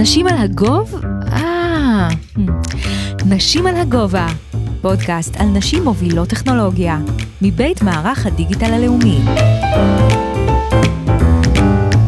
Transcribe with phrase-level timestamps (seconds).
[0.00, 1.00] נשים על הגוב?
[1.32, 2.08] אה,
[3.26, 4.26] נשים על הגובה,
[4.80, 6.98] פודקאסט על נשים מובילות טכנולוגיה,
[7.42, 9.18] מבית מערך הדיגיטל הלאומי.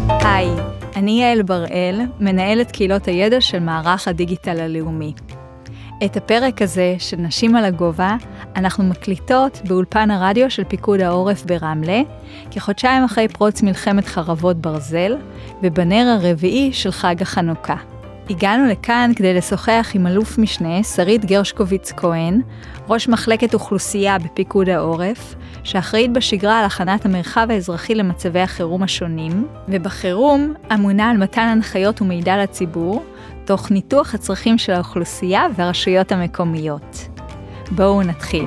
[0.09, 0.49] היי,
[0.97, 5.13] אני יעל בראל, מנהלת קהילות הידע של מערך הדיגיטל הלאומי.
[6.05, 8.17] את הפרק הזה של נשים על הגובה
[8.57, 12.01] אנחנו מקליטות באולפן הרדיו של פיקוד העורף ברמלה,
[12.51, 15.17] כחודשיים אחרי פרוץ מלחמת חרבות ברזל,
[15.63, 17.77] ובנר הרביעי של חג החנוכה.
[18.31, 22.41] הגענו לכאן כדי לשוחח עם אלוף משנה שרית גרשקוביץ כהן,
[22.89, 30.55] ראש מחלקת אוכלוסייה בפיקוד העורף, שאחראית בשגרה על הכנת המרחב האזרחי למצבי החירום השונים, ובחירום
[30.75, 33.05] אמונה על מתן הנחיות ומידע לציבור,
[33.51, 37.09] תוך ניתוח הצרכים של האוכלוסייה והרשויות המקומיות.
[37.71, 38.47] בואו נתחיל.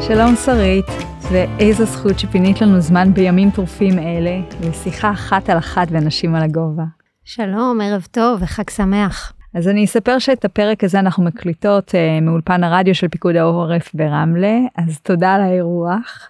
[0.00, 0.86] שלום שרית,
[1.32, 6.84] ואיזו זכות שפינית לנו זמן בימים טרופים אלה, לשיחה אחת על אחת ונשים על הגובה.
[7.24, 9.32] שלום, ערב טוב וחג שמח.
[9.54, 14.58] אז אני אספר שאת הפרק הזה אנחנו מקליטות uh, מאולפן הרדיו של פיקוד העורף ברמלה,
[14.76, 16.29] אז תודה על האירוח.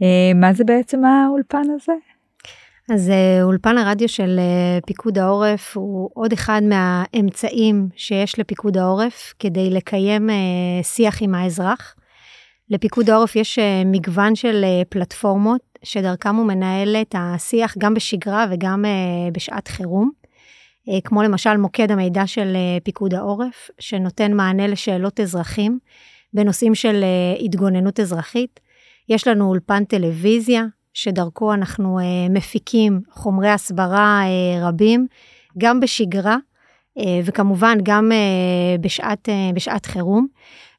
[0.00, 1.92] Uh, מה זה בעצם האולפן הזה?
[2.94, 9.34] אז uh, אולפן הרדיו של uh, פיקוד העורף הוא עוד אחד מהאמצעים שיש לפיקוד העורף
[9.38, 10.30] כדי לקיים
[10.82, 11.94] שיח עם האזרח.
[12.70, 18.84] לפיקוד העורף יש מגוון של פלטפורמות שדרכם הוא מנהל את השיח גם בשגרה וגם
[19.32, 20.10] בשעת חירום.
[21.04, 25.78] כמו למשל מוקד המידע של פיקוד העורף, שנותן מענה לשאלות אזרחים
[26.34, 27.04] בנושאים של
[27.44, 28.60] התגוננות אזרחית.
[29.10, 35.06] יש לנו אולפן טלוויזיה, שדרכו אנחנו uh, מפיקים חומרי הסברה uh, רבים,
[35.58, 36.36] גם בשגרה,
[36.98, 40.26] uh, וכמובן גם uh, בשעת, uh, בשעת חירום.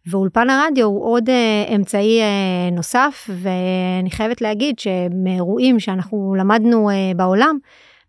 [0.06, 7.18] ואולפן הרדיו הוא עוד uh, אמצעי uh, נוסף, ואני חייבת להגיד שמאירועים שאנחנו למדנו uh,
[7.18, 7.58] בעולם,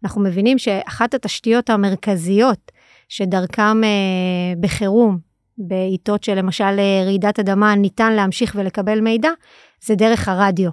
[0.04, 2.72] אנחנו מבינים שאחת התשתיות המרכזיות
[3.08, 5.18] שדרכם uh, בחירום,
[5.58, 9.30] בעיתות שלמשל רעידת אדמה ניתן להמשיך ולקבל מידע,
[9.84, 10.70] זה דרך הרדיו.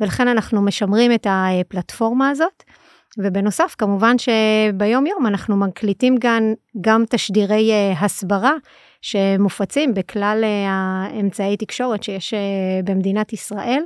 [0.00, 2.62] ולכן אנחנו משמרים את הפלטפורמה הזאת.
[3.18, 8.52] ובנוסף, כמובן שביום יום אנחנו מקליטים גם, גם תשדירי הסברה
[9.02, 12.34] שמופצים בכלל האמצעי תקשורת שיש
[12.84, 13.82] במדינת ישראל.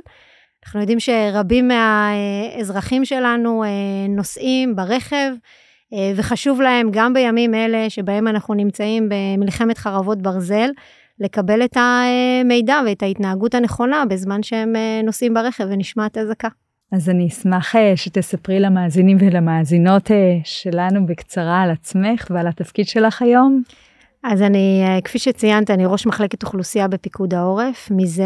[0.65, 3.63] אנחנו יודעים שרבים מהאזרחים שלנו
[4.09, 5.31] נוסעים ברכב,
[6.15, 10.69] וחשוב להם גם בימים אלה שבהם אנחנו נמצאים במלחמת חרבות ברזל,
[11.21, 14.73] לקבל את המידע ואת ההתנהגות הנכונה בזמן שהם
[15.03, 16.47] נוסעים ברכב ונשמעת אזעקה.
[16.91, 20.11] אז אני אשמח שתספרי למאזינים ולמאזינות
[20.43, 23.61] שלנו בקצרה על עצמך ועל התפקיד שלך היום.
[24.23, 28.23] אז אני, כפי שציינת, אני ראש מחלקת אוכלוסייה בפיקוד העורף מזה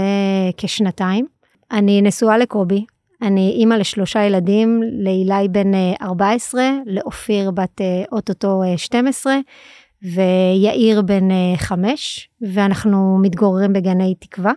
[0.57, 1.25] כשנתיים.
[1.72, 2.85] אני נשואה לקובי,
[3.22, 7.81] אני אימא לשלושה ילדים, לאילי בן 14, לאופיר בת
[8.12, 9.35] אוטוטו 12,
[10.03, 14.51] ויאיר בן חמש, ואנחנו מתגוררים בגני תקווה.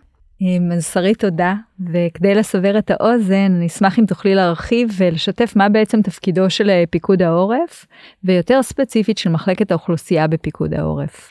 [0.73, 6.03] אז שרית תודה, וכדי לסבר את האוזן, אני אשמח אם תוכלי להרחיב ולשתף מה בעצם
[6.03, 7.87] תפקידו של פיקוד העורף,
[8.25, 11.31] ויותר ספציפית של מחלקת האוכלוסייה בפיקוד העורף.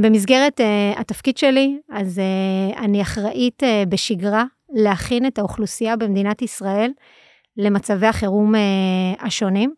[0.00, 0.60] במסגרת
[0.96, 2.20] התפקיד שלי, אז
[2.78, 6.90] אני אחראית בשגרה להכין את האוכלוסייה במדינת ישראל
[7.56, 8.54] למצבי החירום
[9.20, 9.74] השונים.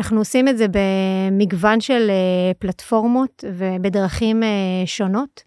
[0.00, 2.10] אנחנו עושים את זה במגוון של
[2.58, 4.42] פלטפורמות ובדרכים
[4.86, 5.42] שונות.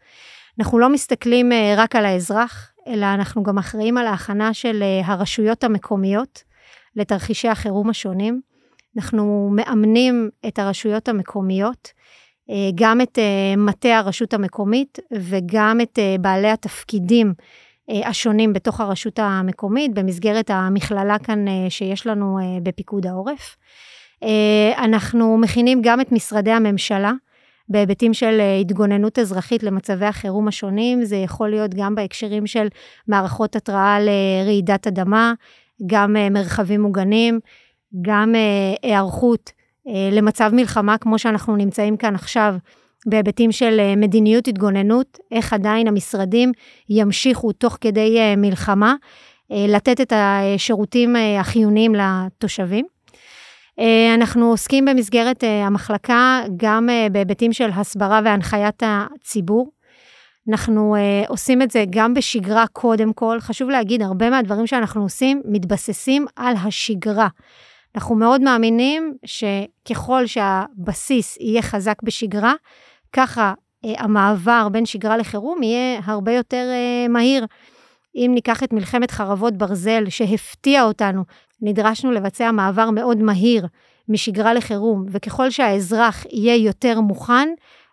[0.59, 6.43] אנחנו לא מסתכלים רק על האזרח, אלא אנחנו גם אחראים על ההכנה של הרשויות המקומיות
[6.95, 8.41] לתרחישי החירום השונים.
[8.97, 11.87] אנחנו מאמנים את הרשויות המקומיות,
[12.75, 13.19] גם את
[13.57, 17.33] מטה הרשות המקומית וגם את בעלי התפקידים
[17.89, 23.55] השונים בתוך הרשות המקומית, במסגרת המכללה כאן שיש לנו בפיקוד העורף.
[24.77, 27.11] אנחנו מכינים גם את משרדי הממשלה
[27.69, 32.67] בהיבטים של התגוננות אזרחית למצבי החירום השונים, זה יכול להיות גם בהקשרים של
[33.07, 35.33] מערכות התראה לרעידת אדמה,
[35.85, 37.39] גם מרחבים מוגנים,
[38.01, 38.33] גם
[38.83, 39.51] היערכות
[40.11, 42.55] למצב מלחמה כמו שאנחנו נמצאים כאן עכשיו,
[43.05, 46.51] בהיבטים של מדיניות התגוננות, איך עדיין המשרדים
[46.89, 48.95] ימשיכו תוך כדי מלחמה
[49.49, 52.85] לתת את השירותים החיוניים לתושבים.
[54.15, 59.71] אנחנו עוסקים במסגרת המחלקה גם בהיבטים של הסברה והנחיית הציבור.
[60.49, 60.95] אנחנו
[61.27, 63.37] עושים את זה גם בשגרה קודם כל.
[63.39, 67.27] חשוב להגיד, הרבה מהדברים שאנחנו עושים מתבססים על השגרה.
[67.95, 72.53] אנחנו מאוד מאמינים שככל שהבסיס יהיה חזק בשגרה,
[73.13, 73.53] ככה
[73.83, 76.65] המעבר בין שגרה לחירום יהיה הרבה יותר
[77.09, 77.45] מהיר.
[78.15, 81.23] אם ניקח את מלחמת חרבות ברזל שהפתיע אותנו,
[81.63, 83.67] נדרשנו לבצע מעבר מאוד מהיר
[84.09, 87.49] משגרה לחירום, וככל שהאזרח יהיה יותר מוכן,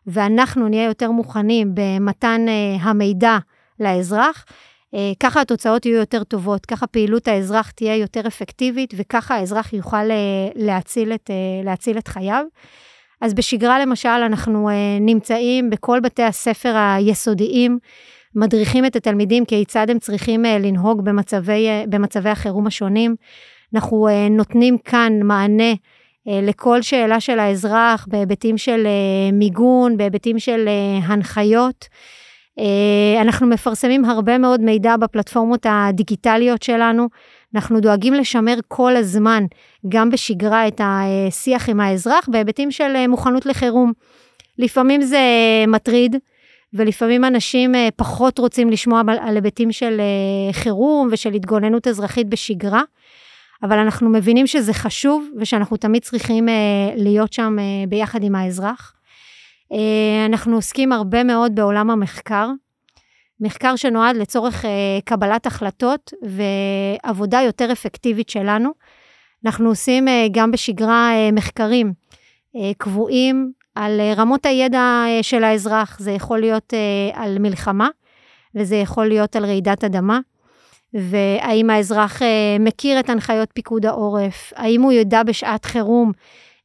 [0.06, 3.38] ואנחנו נהיה יותר מוכנים במתן uh, המידע
[3.80, 9.72] לאזרח, uh, ככה התוצאות יהיו יותר טובות, ככה פעילות האזרח תהיה יותר אפקטיבית, וככה האזרח
[9.72, 11.30] יוכל uh, להציל, את,
[11.64, 12.44] להציל את חייו.
[13.20, 14.68] אז בשגרה למשל, אנחנו
[15.00, 17.78] נמצאים בכל בתי הספר היסודיים,
[18.34, 23.16] מדריכים את התלמידים כיצד הם צריכים לנהוג במצבי, במצבי החירום השונים.
[23.74, 25.76] אנחנו uh, נותנים כאן מענה uh,
[26.42, 30.68] לכל שאלה של האזרח בהיבטים של uh, מיגון, בהיבטים של
[31.02, 31.88] הנחיות.
[33.20, 37.08] אנחנו מפרסמים הרבה מאוד מידע בפלטפורמות הדיגיטליות שלנו.
[37.54, 39.44] אנחנו דואגים לשמר כל הזמן,
[39.88, 43.92] גם בשגרה, את השיח עם האזרח בהיבטים של מוכנות לחירום.
[44.58, 45.18] לפעמים זה
[45.68, 46.16] מטריד,
[46.74, 50.00] ולפעמים אנשים פחות רוצים לשמוע על היבטים של
[50.52, 52.82] חירום ושל התגוננות אזרחית בשגרה.
[53.62, 56.54] אבל אנחנו מבינים שזה חשוב ושאנחנו תמיד צריכים אה,
[56.96, 58.94] להיות שם אה, ביחד עם האזרח.
[59.72, 62.48] אה, אנחנו עוסקים הרבה מאוד בעולם המחקר,
[63.40, 64.64] מחקר שנועד לצורך
[65.04, 68.70] קבלת החלטות ועבודה יותר אפקטיבית שלנו.
[69.44, 71.92] אנחנו עושים גם בשגרה מחקרים
[72.78, 76.74] קבועים על רמות הידע של האזרח, זה יכול להיות
[77.12, 77.88] על מלחמה
[78.54, 80.20] וזה יכול להיות על רעידת אדמה.
[80.94, 86.12] והאם האזרח אה, מכיר את הנחיות פיקוד העורף, האם הוא ידע בשעת חירום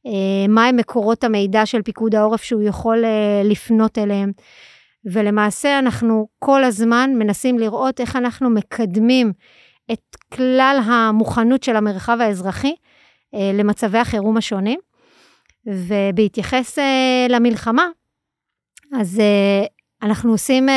[0.06, 4.32] אה, מהם מקורות המידע של פיקוד העורף שהוא יכול אה, לפנות אליהם.
[5.04, 9.32] ולמעשה אנחנו כל הזמן מנסים לראות איך אנחנו מקדמים
[9.92, 12.74] את כלל המוכנות של המרחב האזרחי
[13.54, 14.80] למצבי החירום השונים.
[15.66, 16.78] ובהתייחס
[17.28, 17.88] למלחמה,
[19.00, 19.20] אז
[20.02, 20.68] אנחנו עושים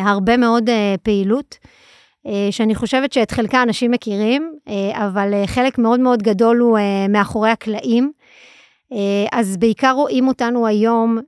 [0.00, 0.70] הרבה מאוד
[1.02, 1.58] פעילות.
[2.26, 6.78] אה, שאני חושבת שאת חלקה אנשים מכירים, אה, אבל אה, חלק מאוד מאוד גדול הוא
[7.08, 8.12] מאחורי הקלעים.
[9.32, 11.18] אז בעיקר רואים אותנו היום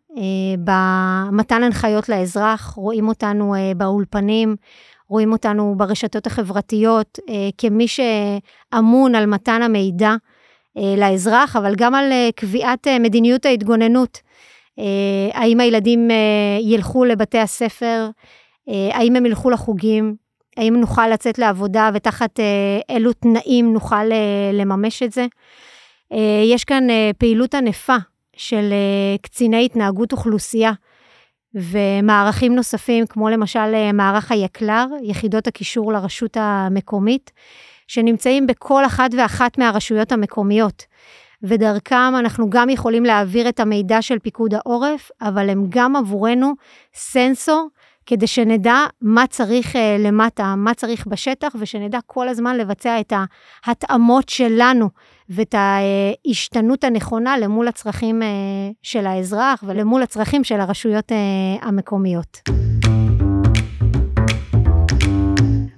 [0.58, 4.56] במתן הנחיות לאזרח, רואים אותנו באולפנים,
[5.08, 7.18] רואים אותנו ברשתות החברתיות,
[7.58, 10.14] כמי שאמון על מתן המידע
[10.76, 14.20] לאזרח, אבל גם על קביעת מדיניות ההתגוננות.
[15.32, 16.08] האם הילדים
[16.60, 18.10] ילכו לבתי הספר,
[18.68, 20.27] האם הם ילכו לחוגים,
[20.58, 22.44] האם נוכל לצאת לעבודה ותחת אה,
[22.96, 25.26] אילו תנאים נוכל אה, לממש את זה.
[26.12, 26.86] אה, יש כאן
[27.18, 27.96] פעילות ענפה
[28.36, 28.72] של
[29.22, 30.72] קציני התנהגות אוכלוסייה
[31.54, 37.30] ומערכים נוספים, כמו למשל מערך היקל"ר, יחידות הקישור לרשות המקומית,
[37.88, 40.84] שנמצאים בכל אחת ואחת מהרשויות המקומיות.
[41.42, 46.52] ודרכם אנחנו גם יכולים להעביר את המידע של פיקוד העורף, אבל הם גם עבורנו
[46.94, 47.68] סנסור
[48.10, 53.12] כדי שנדע מה צריך uh, למטה, מה צריך בשטח, ושנדע כל הזמן לבצע את
[53.66, 54.88] ההתאמות שלנו
[55.28, 58.24] ואת ההשתנות הנכונה למול הצרכים uh,
[58.82, 62.40] של האזרח ולמול הצרכים של הרשויות uh, המקומיות.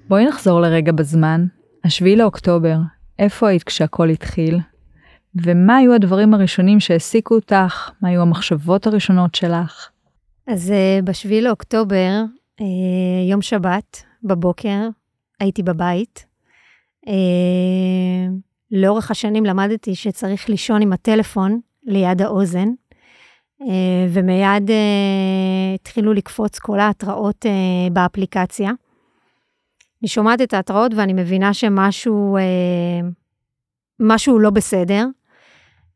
[0.09, 1.47] בואי נחזור לרגע בזמן.
[1.85, 2.77] השביעי לאוקטובר,
[3.19, 4.59] איפה היית כשהכול התחיל?
[5.35, 7.91] ומה היו הדברים הראשונים שהעסיקו אותך?
[8.03, 9.91] מה היו המחשבות הראשונות שלך?
[10.53, 12.23] אז uh, בשביל לאוקטובר,
[12.61, 12.65] uh,
[13.31, 14.89] יום שבת, בבוקר,
[15.41, 16.27] הייתי בבית.
[17.07, 17.11] Uh,
[18.71, 22.69] לאורך השנים למדתי שצריך לישון עם הטלפון ליד האוזן,
[24.09, 24.71] ומיד
[25.75, 27.47] התחילו לקפוץ כל ההתראות
[27.93, 28.71] באפליקציה.
[30.03, 32.37] אני שומעת את ההתראות ואני מבינה שמשהו
[34.01, 35.07] משהו לא בסדר.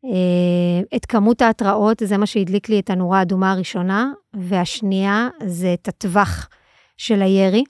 [0.05, 5.89] אה, את כמות ההתראות, זה מה שהדליק לי את הנורה האדומה הראשונה, והשנייה זה את
[5.89, 6.49] הטווח
[6.97, 7.65] של הירי.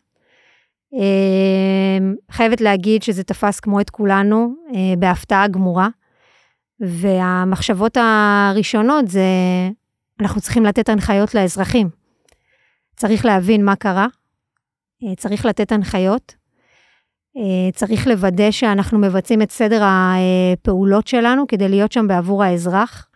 [0.94, 1.98] אה,
[2.30, 5.88] חייבת להגיד שזה תפס כמו את כולנו אה, בהפתעה גמורה,
[6.80, 9.28] והמחשבות הראשונות זה,
[10.20, 11.88] אנחנו צריכים לתת הנחיות לאזרחים.
[12.96, 14.06] צריך להבין מה קרה,
[15.16, 16.34] צריך לתת הנחיות,
[17.74, 23.08] צריך לוודא שאנחנו מבצעים את סדר הפעולות שלנו כדי להיות שם בעבור האזרח.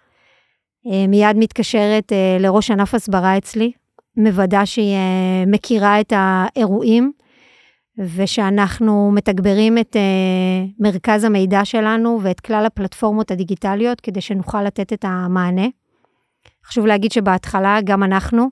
[0.87, 3.73] אה, מיד מתקשרת אה, לראש ענף הסברה אצלי,
[4.17, 4.97] מוודא שהיא
[5.47, 7.13] מכירה את האירועים,
[8.17, 9.97] ושאנחנו מתגברים את
[10.81, 15.67] מרכז המידע שלנו ואת כלל הפלטפורמות הדיגיטליות כדי שנוכל לתת את המענה.
[16.67, 18.49] חשוב להגיד שבהתחלה גם אנחנו,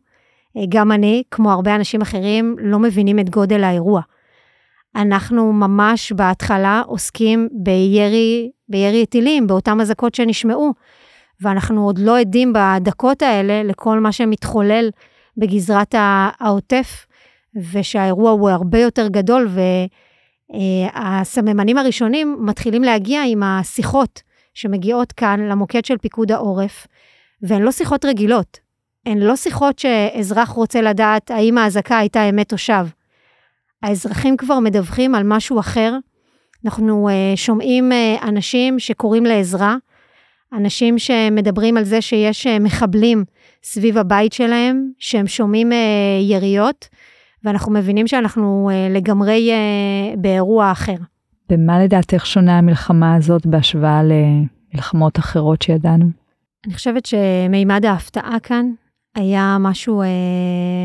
[0.68, 4.00] גם אני, כמו הרבה אנשים אחרים, לא מבינים את גודל האירוע.
[4.96, 10.72] אנחנו ממש בהתחלה עוסקים בירי, בירי טילים, באותן אזעקות שנשמעו,
[11.40, 14.90] ואנחנו עוד לא עדים בדקות האלה לכל מה שמתחולל
[15.36, 17.06] בגזרת העוטף,
[17.72, 19.48] ושהאירוע הוא הרבה יותר גדול,
[20.50, 24.22] והסממנים הראשונים מתחילים להגיע עם השיחות
[24.54, 26.86] שמגיעות כאן למוקד של פיקוד העורף,
[27.42, 28.58] והן לא שיחות רגילות,
[29.06, 32.88] הן לא שיחות שאזרח רוצה לדעת האם האזעקה הייתה אמת או שווא.
[33.86, 35.96] האזרחים כבר מדווחים על משהו אחר.
[36.64, 39.76] אנחנו uh, שומעים uh, אנשים שקוראים לעזרה,
[40.52, 43.24] אנשים שמדברים על זה שיש uh, מחבלים
[43.62, 45.74] סביב הבית שלהם, שהם שומעים uh,
[46.22, 46.88] יריות,
[47.44, 50.96] ואנחנו מבינים שאנחנו uh, לגמרי uh, באירוע אחר.
[51.48, 56.06] במה לדעתך שונה המלחמה הזאת בהשוואה למלחמות אחרות שידענו?
[56.66, 58.66] אני חושבת שמימד ההפתעה כאן
[59.14, 60.06] היה משהו אה,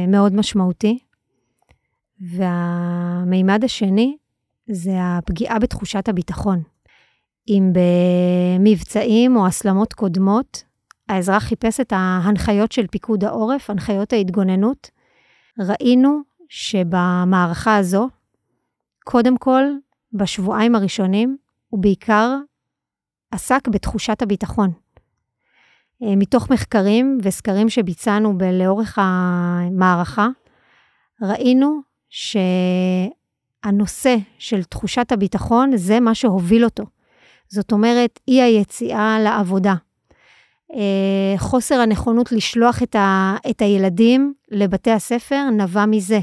[0.08, 1.00] מאוד משמעותי.
[2.22, 4.18] והמימד השני
[4.68, 6.62] זה הפגיעה בתחושת הביטחון.
[7.48, 7.72] אם
[8.60, 10.64] במבצעים או הסלמות קודמות,
[11.10, 14.90] האזרח חיפש את ההנחיות של פיקוד העורף, הנחיות ההתגוננות,
[15.60, 18.10] ראינו שבמערכה הזו,
[19.04, 19.64] קודם כל,
[20.14, 21.38] בשבועיים הראשונים,
[21.70, 22.38] הוא בעיקר
[23.32, 24.72] עסק בתחושת הביטחון.
[26.04, 30.28] אה, מתוך מחקרים וסקרים שביצענו לאורך המערכה,
[31.22, 31.91] ראינו
[33.62, 36.84] שהנושא של תחושת הביטחון זה מה שהוביל אותו.
[37.50, 39.74] זאת אומרת, אי היציאה לעבודה.
[40.74, 46.20] אה, חוסר הנכונות לשלוח את, ה, את הילדים לבתי הספר נבע מזה.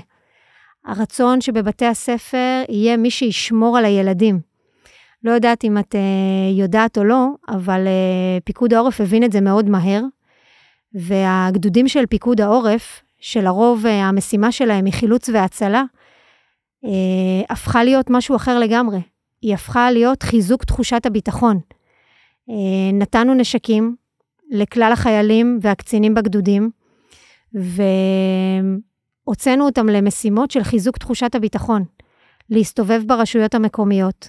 [0.86, 4.40] הרצון שבבתי הספר יהיה מי שישמור על הילדים.
[5.24, 9.40] לא יודעת אם את uh, יודעת או לא, אבל uh, פיקוד העורף הבין את זה
[9.40, 10.02] מאוד מהר,
[10.94, 15.82] והגדודים של פיקוד העורף, שלרוב uh, המשימה שלהם היא חילוץ והצלה,
[16.84, 16.88] uh,
[17.50, 19.00] הפכה להיות משהו אחר לגמרי.
[19.42, 21.60] היא הפכה להיות חיזוק תחושת הביטחון.
[22.50, 22.52] Uh,
[22.92, 23.96] נתנו נשקים
[24.50, 26.70] לכלל החיילים והקצינים בגדודים,
[29.24, 31.84] והוצאנו אותם למשימות של חיזוק תחושת הביטחון.
[32.50, 34.28] להסתובב ברשויות המקומיות,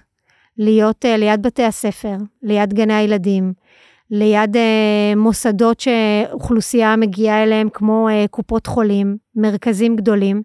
[0.57, 3.53] להיות ליד בתי הספר, ליד גני הילדים,
[4.11, 4.59] ליד uh,
[5.19, 10.41] מוסדות שאוכלוסייה מגיעה אליהם, כמו uh, קופות חולים, מרכזים גדולים,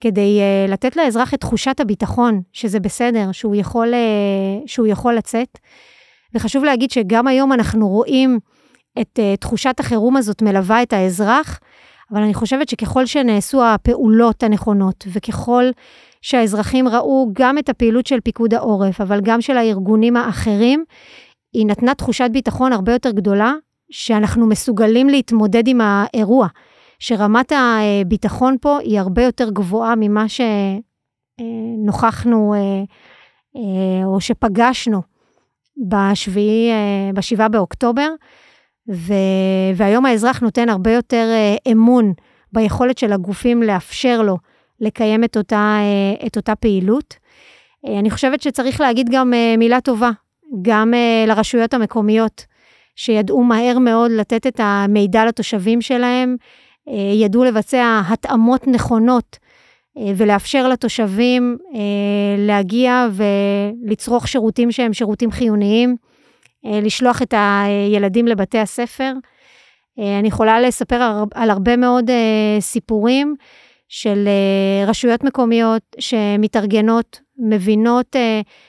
[0.00, 5.58] כדי uh, לתת לאזרח את תחושת הביטחון, שזה בסדר, שהוא יכול, uh, שהוא יכול לצאת.
[6.34, 8.38] וחשוב להגיד שגם היום אנחנו רואים
[9.00, 11.60] את uh, תחושת החירום הזאת מלווה את האזרח,
[12.12, 15.64] אבל אני חושבת שככל שנעשו הפעולות הנכונות, וככל
[16.22, 20.84] שהאזרחים ראו גם את הפעילות של פיקוד העורף, אבל גם של הארגונים האחרים,
[21.52, 23.52] היא נתנה תחושת ביטחון הרבה יותר גדולה,
[23.90, 26.48] שאנחנו מסוגלים להתמודד עם האירוע,
[26.98, 30.24] שרמת הביטחון פה היא הרבה יותר גבוהה ממה
[31.38, 32.82] שנוכחנו אה,
[33.56, 35.02] אה, או שפגשנו
[35.88, 38.08] בשביעי, אה, בשבעה באוקטובר,
[38.92, 39.14] ו,
[39.74, 41.28] והיום האזרח נותן הרבה יותר
[41.72, 42.12] אמון
[42.52, 44.36] ביכולת של הגופים לאפשר לו
[44.80, 45.78] לקיים את אותה,
[46.26, 47.14] את אותה פעילות.
[47.86, 50.10] אני חושבת שצריך להגיד גם מילה טובה,
[50.62, 50.92] גם
[51.26, 52.46] לרשויות המקומיות,
[52.96, 56.36] שידעו מהר מאוד לתת את המידע לתושבים שלהם,
[57.14, 59.38] ידעו לבצע התאמות נכונות
[60.16, 61.56] ולאפשר לתושבים
[62.38, 65.96] להגיע ולצרוך שירותים שהם שירותים חיוניים,
[66.64, 69.12] לשלוח את הילדים לבתי הספר.
[69.98, 72.10] אני יכולה לספר על הרבה מאוד
[72.60, 73.34] סיפורים
[73.88, 74.28] של
[74.86, 78.18] רשויות מקומיות שמתארגנות, מבינות uh,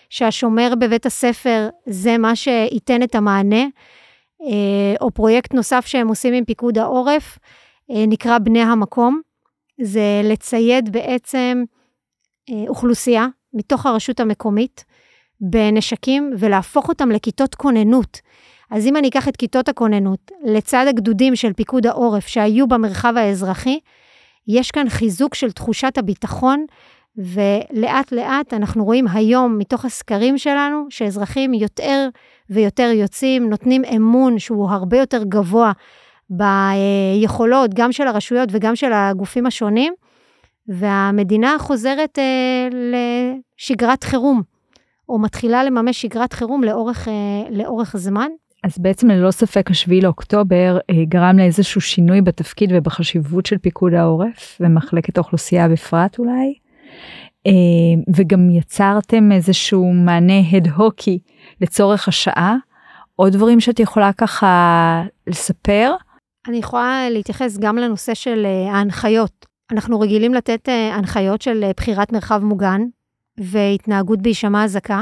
[0.10, 3.66] שהשומר בבית הספר זה מה שייתן את המענה,
[4.42, 4.46] uh,
[5.02, 9.22] או פרויקט נוסף שהם עושים עם פיקוד העורף, uh, נקרא בני המקום.
[9.82, 11.64] זה לצייד בעצם
[12.50, 14.86] uh, אוכלוסייה מתוך הרשות המקומית
[15.42, 18.22] בנשקים ולהפוך אותם לכיתות כוננות.
[18.72, 23.80] אז אם אני אקח את כיתות הכוננות לצד הגדודים של פיקוד העורף שהיו במרחב האזרחי,
[24.48, 26.66] יש כאן חיזוק של תחושת הביטחון,
[27.18, 32.10] ולאט לאט אנחנו רואים היום מתוך הסקרים שלנו, שאזרחים יותר
[32.50, 35.72] ויותר יוצאים, נותנים אמון שהוא הרבה יותר גבוה
[36.30, 39.94] ביכולות, גם של הרשויות וגם של הגופים השונים,
[40.68, 44.42] והמדינה חוזרת אה, לשגרת חירום,
[45.10, 47.14] או מתחילה לממש שגרת חירום לאורך, אה,
[47.50, 48.28] לאורך זמן.
[48.64, 54.58] אז בעצם ללא ספק השביעי לאוקטובר אה, גרם לאיזשהו שינוי בתפקיד ובחשיבות של פיקוד העורף
[54.60, 56.61] ומחלקת האוכלוסייה בפרט אולי.
[57.48, 57.52] אה,
[58.16, 61.20] וגם יצרתם איזשהו מענה הד-הוקי
[61.62, 62.56] לצורך השעה.
[63.16, 65.96] עוד דברים שאת יכולה ככה לספר?
[66.48, 69.46] אני יכולה להתייחס גם לנושא של אה, ההנחיות.
[69.72, 72.82] אנחנו רגילים לתת הנחיות של בחירת מרחב מוגן
[73.38, 75.02] והתנהגות בהישמע אזעקה.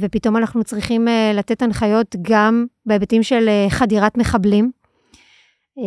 [0.00, 4.70] ופתאום אנחנו צריכים לתת הנחיות גם בהיבטים של חדירת מחבלים.
[5.78, 5.80] Uh,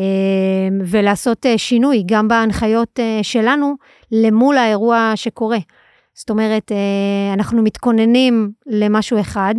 [0.86, 3.76] ולעשות שינוי גם בהנחיות שלנו
[4.12, 5.58] למול האירוע שקורה.
[6.14, 6.72] זאת אומרת,
[7.34, 9.56] אנחנו מתכוננים למשהו אחד,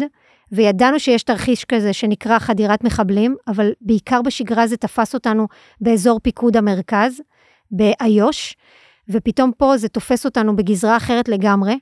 [0.52, 5.46] וידענו שיש תרחיש כזה שנקרא חדירת מחבלים, אבל בעיקר בשגרה זה תפס אותנו
[5.80, 7.20] באזור פיקוד המרכז,
[7.70, 8.56] באיו"ש,
[9.08, 11.78] ופתאום פה זה תופס אותנו בגזרה אחרת לגמרי,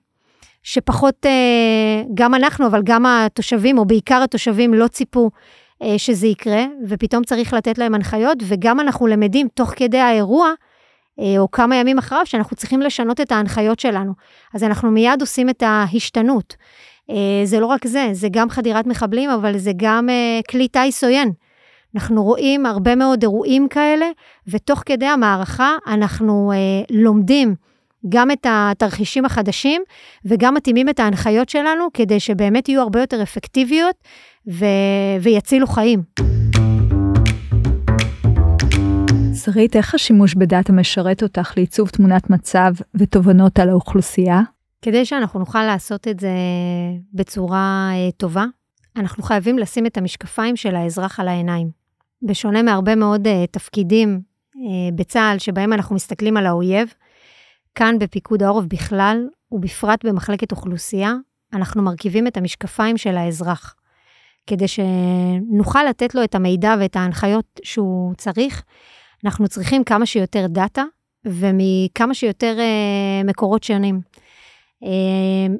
[0.62, 5.28] שפחות, אה, גם אנחנו, אבל גם התושבים, או בעיקר התושבים, לא ציפו אה,
[5.98, 10.52] שזה יקרה, ופתאום צריך לתת להם הנחיות, וגם אנחנו למדים תוך כדי האירוע,
[11.20, 14.12] אה, או כמה ימים אחריו, שאנחנו צריכים לשנות את ההנחיות שלנו.
[14.54, 16.56] אז אנחנו מיד עושים את ההשתנות.
[17.44, 20.08] זה לא רק זה, זה גם חדירת מחבלים, אבל זה גם
[20.50, 21.32] כלי טיס עוין.
[21.94, 24.06] אנחנו רואים הרבה מאוד אירועים כאלה,
[24.48, 26.56] ותוך כדי המערכה אנחנו אה,
[26.90, 27.54] לומדים
[28.08, 29.82] גם את התרחישים החדשים,
[30.24, 33.94] וגם מתאימים את ההנחיות שלנו, כדי שבאמת יהיו הרבה יותר אפקטיביות
[34.48, 36.02] ו- ויצילו חיים.
[39.44, 44.40] שרית, איך השימוש בדאטה משרת אותך לעיצוב תמונת מצב ותובנות על האוכלוסייה?
[44.82, 46.30] כדי שאנחנו נוכל לעשות את זה
[47.14, 48.44] בצורה אה, טובה,
[48.96, 51.70] אנחנו חייבים לשים את המשקפיים של האזרח על העיניים.
[52.22, 54.20] בשונה מהרבה מאוד uh, תפקידים
[54.54, 54.58] uh,
[54.94, 56.94] בצה"ל, שבהם אנחנו מסתכלים על האויב,
[57.74, 61.14] כאן בפיקוד העורף בכלל, ובפרט במחלקת אוכלוסייה,
[61.52, 63.74] אנחנו מרכיבים את המשקפיים של האזרח.
[64.50, 68.62] כדי שנוכל לתת לו את המידע ואת ההנחיות שהוא צריך,
[69.24, 70.84] אנחנו צריכים כמה שיותר דאטה
[71.24, 74.00] ומכמה שיותר uh, מקורות שונים.
[74.84, 74.86] Uh,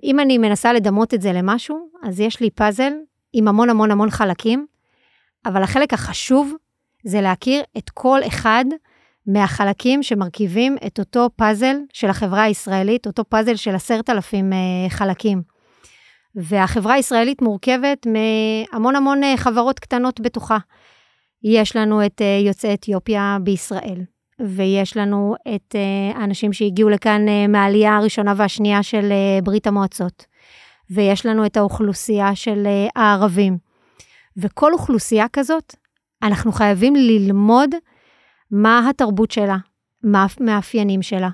[0.04, 2.92] אם אני מנסה לדמות את זה למשהו, אז יש לי פאזל
[3.32, 4.66] עם המון המון המון חלקים,
[5.46, 6.52] אבל החלק החשוב
[7.04, 8.64] זה להכיר את כל אחד
[9.26, 15.42] מהחלקים שמרכיבים את אותו פאזל של החברה הישראלית, אותו פאזל של עשרת אלפים אה, חלקים.
[16.34, 20.58] והחברה הישראלית מורכבת מהמון המון אה, חברות קטנות בתוכה.
[21.42, 24.04] יש לנו את אה, יוצאי אתיופיה בישראל,
[24.40, 25.74] ויש לנו את
[26.14, 29.12] האנשים שהגיעו לכאן מהעלייה הראשונה והשנייה של
[29.44, 30.26] ברית המועצות,
[30.90, 33.58] ויש לנו את האוכלוסייה של הערבים.
[34.36, 35.74] וכל אוכלוסייה כזאת,
[36.22, 37.70] אנחנו חייבים ללמוד
[38.50, 39.56] מה התרבות שלה,
[40.02, 41.28] מה המאפיינים שלה,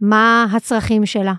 [0.00, 1.32] מה הצרכים שלה.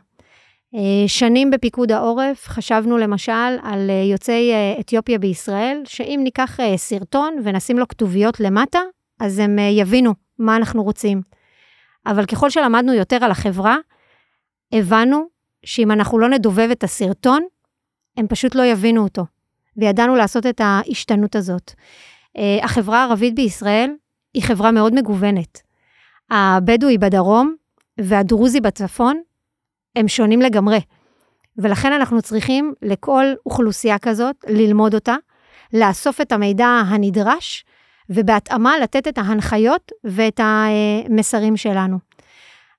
[0.76, 7.36] אה, שנים בפיקוד העורף חשבנו למשל על אה, יוצאי אה, אתיופיה בישראל, שאם ניקח סרטון
[7.44, 8.80] ונשים לו כתוביות למטה,
[9.20, 11.22] אז הם יבינו מה אנחנו רוצים.
[12.06, 13.78] אבל ככל שלמדנו יותר על החברה,
[14.74, 15.26] הבנו
[15.66, 17.44] שאם אנחנו לא נדובב את הסרטון,
[18.18, 19.26] הם פשוט לא יבינו אותו.
[19.78, 21.72] וידענו לעשות את ההשתנות הזאת.
[22.64, 23.92] החברה הערבית בישראל
[24.34, 25.62] היא חברה מאוד מגוונת.
[26.32, 27.56] הבדואי בדרום
[27.98, 29.22] והדרוזי בצפון
[29.96, 30.80] הם שונים לגמרי.
[31.58, 35.16] ולכן אנחנו צריכים לכל אוכלוסייה כזאת ללמוד אותה,
[35.74, 37.66] לאסוף את המידע הנדרש,
[38.10, 41.98] ובהתאמה לתת את ההנחיות ואת המסרים שלנו.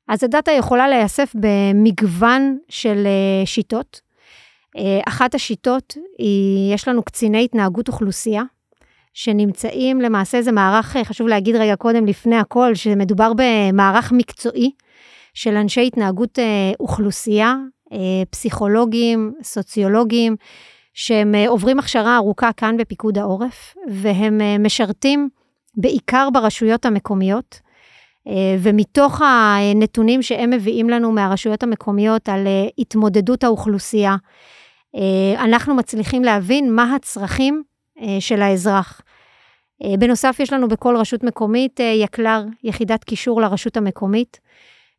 [0.08, 4.00] אז הדאטה יכולה להיאסף במגוון של אה, שיטות.
[4.76, 8.42] אה, אחת השיטות היא, יש לנו קציני התנהגות אוכלוסייה,
[9.14, 14.70] שנמצאים למעשה, זה מערך, חשוב להגיד רגע קודם, לפני הכל, שמדובר במערך מקצועי
[15.34, 17.54] של אנשי התנהגות אה, אוכלוסייה,
[18.30, 20.36] פסיכולוגים, סוציולוגים,
[20.94, 25.28] שהם עוברים הכשרה ארוכה כאן בפיקוד העורף, והם משרתים
[25.76, 27.60] בעיקר ברשויות המקומיות.
[28.58, 32.46] ומתוך הנתונים שהם מביאים לנו מהרשויות המקומיות על
[32.78, 34.16] התמודדות האוכלוסייה,
[34.96, 37.62] אה, אנחנו מצליחים להבין מה הצרכים
[38.00, 39.00] אה, של האזרח.
[39.84, 44.40] אה, בנוסף, יש לנו בכל רשות מקומית יקל"ר, יחידת קישור לרשות המקומית,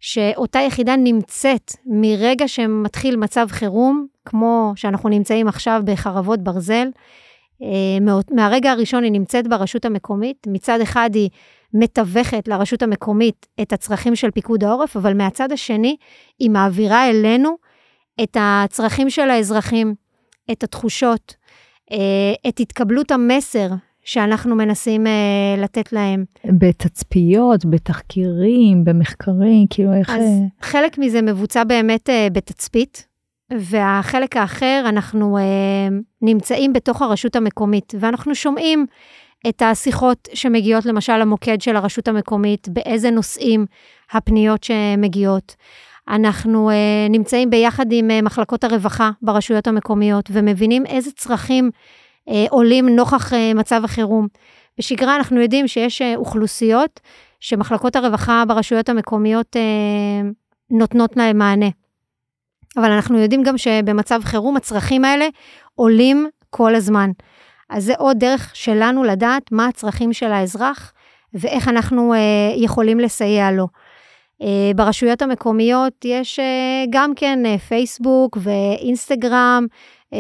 [0.05, 6.87] שאותה יחידה נמצאת מרגע שמתחיל מצב חירום, כמו שאנחנו נמצאים עכשיו בחרבות ברזל.
[8.31, 11.29] מהרגע הראשון היא נמצאת ברשות המקומית, מצד אחד היא
[11.73, 15.95] מתווכת לרשות המקומית את הצרכים של פיקוד העורף, אבל מהצד השני
[16.39, 17.57] היא מעבירה אלינו
[18.23, 19.95] את הצרכים של האזרחים,
[20.51, 21.35] את התחושות,
[21.91, 23.67] אה, את התקבלות המסר
[24.03, 25.11] שאנחנו מנסים אה,
[25.57, 26.25] לתת להם.
[26.45, 30.09] בתצפיות, בתחקירים, במחקרים, כאילו איך...
[30.09, 33.07] אז אה, חלק מזה מבוצע באמת בתצפית,
[33.59, 35.37] והחלק האחר, אנחנו
[36.21, 38.85] נמצאים בתוך הרשות המקומית, ואנחנו שומעים
[39.49, 43.65] את השיחות שמגיעות למשל למוקד של הרשות המקומית, באיזה נושאים
[44.11, 45.55] הפניות שמגיעות.
[46.07, 46.73] אנחנו uh,
[47.11, 51.71] נמצאים ביחד עם uh, מחלקות הרווחה ברשויות המקומיות ומבינים איזה צרכים
[52.49, 54.27] עולים נוכח uh, מצב החירום.
[54.77, 56.99] בשגרה אנחנו יודעים שיש uh, אוכלוסיות
[57.39, 59.55] שמחלקות הרווחה ברשויות המקומיות
[60.69, 61.69] נותנות להם מענה.
[62.77, 65.27] אבל אנחנו יודעים גם שבמצב חירום הצרכים האלה
[65.75, 67.09] עולים כל הזמן.
[67.69, 70.93] אז זה עוד דרך שלנו לדעת מה הצרכים של האזרח
[71.33, 72.13] ואיך אנחנו
[72.55, 73.67] יכולים לסייע לו.
[74.75, 76.39] ברשויות המקומיות יש
[76.89, 79.65] גם כן פייסבוק ואינסטגרם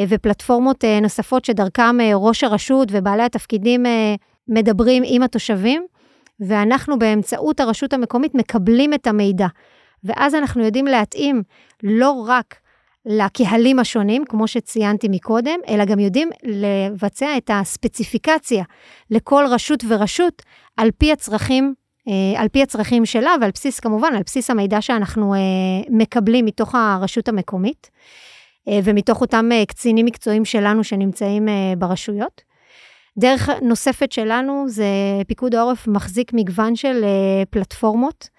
[0.09, 3.85] ופלטפורמות נוספות שדרכם ראש הרשות ובעלי התפקידים
[4.47, 5.85] מדברים עם התושבים,
[6.39, 9.47] ואנחנו באמצעות הרשות המקומית מקבלים את המידע.
[10.03, 11.43] ואז אנחנו יודעים להתאים
[11.83, 12.55] לא רק
[13.05, 18.63] לקהלים השונים, כמו שציינתי מקודם, אלא גם יודעים לבצע את הספציפיקציה
[19.11, 20.41] לכל רשות ורשות
[20.77, 21.73] על פי הצרכים,
[22.07, 25.39] אה, על פי הצרכים שלה, ועל בסיס, כמובן, על בסיס המידע שאנחנו אה,
[25.89, 28.32] מקבלים מתוך הרשות המקומית, אה,
[28.67, 31.47] ומתוך אותם קצינים מקצועיים שלנו שנמצאים
[31.77, 32.41] ברשויות.
[33.17, 34.85] דרך נוספת שלנו זה
[35.27, 37.05] פיקוד העורף מחזיק מגוון של
[37.49, 38.29] פלטפורמות.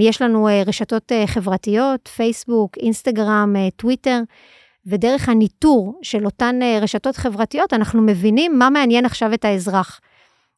[0.00, 4.20] יש לנו אה, רשתות אה, חברתיות, פייסבוק, אינסטגרם, אה, טוויטר,
[4.86, 10.00] ודרך הניטור של אותן רשתות חברתיות, אנחנו מבינים מה מעניין עכשיו את האזרח.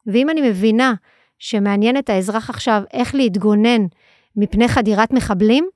[0.06, 0.94] ואם אני מבינה
[1.38, 3.86] שמעניין את האזרח עכשיו איך להתגונן
[4.36, 5.68] מפני חדירת מחבלים,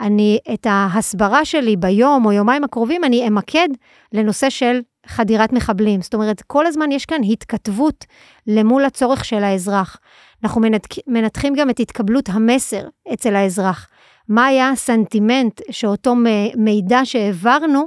[0.00, 3.68] אני את ההסברה שלי ביום או יומיים הקרובים, אני אמקד
[4.12, 6.02] לנושא של חדירת מחבלים.
[6.02, 8.04] זאת אומרת, כל הזמן יש כאן התכתבות
[8.46, 9.96] למול הצורך של האזרח.
[10.44, 12.82] אנחנו מנתח, מנתחים גם את התקבלות המסר
[13.12, 13.88] אצל האזרח.
[14.28, 16.14] מה היה הסנטימנט שאותו
[16.56, 17.86] מידע שהעברנו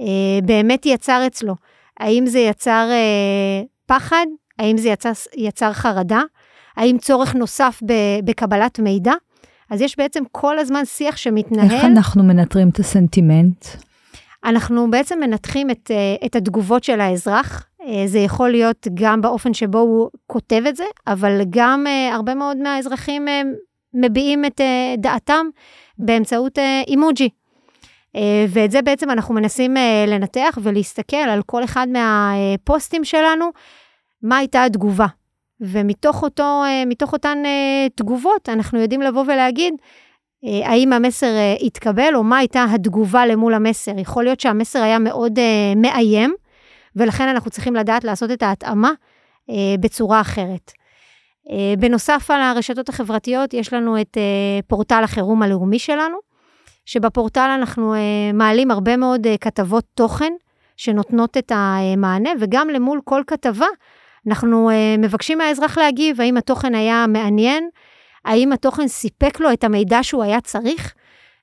[0.00, 0.06] אה,
[0.44, 1.54] באמת יצר אצלו?
[2.00, 4.26] האם זה יצר אה, פחד?
[4.58, 6.22] האם זה יצר, יצר חרדה?
[6.76, 7.80] האם צורך נוסף
[8.24, 9.12] בקבלת מידע?
[9.70, 11.70] אז יש בעצם כל הזמן שיח שמתנהל.
[11.70, 13.64] איך אנחנו מנטרים את הסנטימנט?
[14.44, 17.66] אנחנו בעצם מנתחים את, אה, את התגובות של האזרח.
[17.86, 22.34] אה, זה יכול להיות גם באופן שבו הוא כותב את זה, אבל גם אה, הרבה
[22.34, 23.26] מאוד מהאזרחים
[23.94, 24.60] מביעים את
[24.98, 25.46] דעתם
[25.98, 27.28] באמצעות אימוג'י.
[28.48, 33.50] ואת זה בעצם אנחנו מנסים לנתח ולהסתכל על כל אחד מהפוסטים שלנו,
[34.22, 35.06] מה הייתה התגובה.
[35.60, 37.38] ומתוך אותו, מתוך אותן
[37.94, 39.74] תגובות, אנחנו יודעים לבוא ולהגיד,
[40.44, 43.98] אה, האם המסר אה, התקבל, או מה הייתה התגובה למול המסר.
[43.98, 45.38] יכול להיות שהמסר היה מאוד
[45.76, 46.34] מאיים,
[46.96, 48.92] ולכן אנחנו צריכים לדעת לעשות את ההתאמה
[49.80, 50.72] בצורה אחרת.
[51.78, 54.18] בנוסף על הרשתות החברתיות, יש לנו את
[54.66, 56.16] פורטל החירום הלאומי שלנו,
[56.86, 57.94] שבפורטל אנחנו
[58.34, 60.32] מעלים הרבה מאוד כתבות תוכן
[60.76, 63.66] שנותנות את המענה, וגם למול כל כתבה,
[64.26, 67.68] אנחנו uh, מבקשים מהאזרח להגיב, האם התוכן היה מעניין,
[68.24, 70.94] האם התוכן סיפק לו את המידע שהוא היה צריך,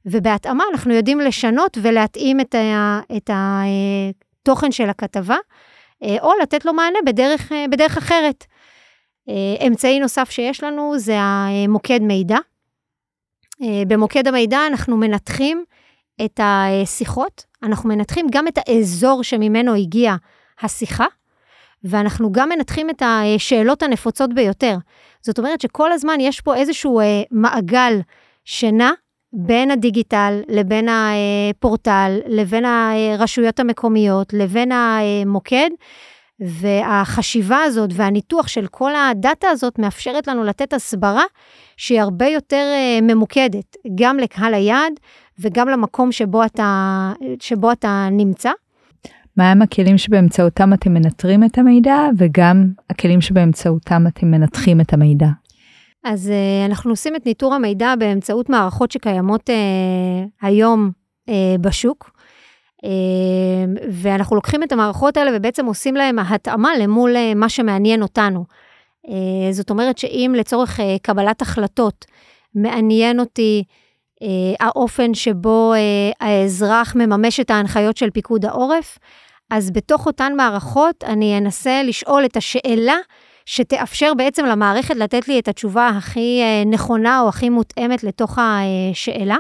[0.06, 5.38] ובהתאמה אנחנו יודעים לשנות ולהתאים את, ה, את התוכן של הכתבה,
[6.04, 8.46] אה, או לתת לו מענה בדרך, אה, בדרך אחרת.
[9.30, 12.38] אה, אמצעי נוסף שיש לנו זה המוקד מידע.
[13.88, 15.64] במוקד המידע אנחנו מנתחים
[16.26, 20.16] את השיחות, אנחנו מנתחים גם את האזור שממנו הגיעה
[20.62, 21.06] השיחה,
[21.84, 24.78] ואנחנו גם מנתחים את השאלות הנפוצות ביותר.
[25.22, 28.00] זאת אומרת שכל הזמן יש פה איזשהו אה, מעגל
[28.46, 28.92] שנע
[29.34, 35.70] בין הדיגיטל לבין הפורטל, לבין הרשויות המקומיות, לבין המוקד,
[36.40, 41.24] והחשיבה הזאת והניתוח של כל הדאטה הזאת מאפשרת לנו לתת הסברה
[41.78, 44.94] שהיא הרבה יותר אה, ממוקדת, גם לקהל היעד
[45.40, 48.52] וגם למקום שבו אתה, שבו אתה נמצא.
[49.42, 55.28] מהם הכלים שבאמצעותם אתם מנטרים את המידע וגם הכלים שבאמצעותם אתם מנתחים את המידע?
[56.04, 59.54] אז uh, אנחנו עושים את ניטור המידע באמצעות מערכות שקיימות uh,
[60.48, 60.92] היום
[61.30, 62.12] uh, בשוק,
[62.84, 62.88] uh,
[63.92, 68.46] ואנחנו לוקחים את המערכות האלה ובעצם עושים להם התאמה למול uh, מה שמעניין אותנו.
[69.08, 69.12] Uh,
[69.52, 72.06] זאת אומרת שאם לצורך uh, קבלת החלטות
[72.56, 74.26] מעניין אותי uh,
[74.60, 78.98] האופן שבו uh, האזרח מממש את ההנחיות של פיקוד העורף,
[79.52, 82.96] אז בתוך אותן מערכות אני אנסה לשאול את השאלה
[83.46, 89.38] שתאפשר בעצם למערכת לתת לי את התשובה הכי אה, נכונה או הכי מותאמת לתוך השאלה.